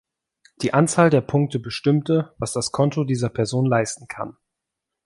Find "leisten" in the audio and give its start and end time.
3.67-4.07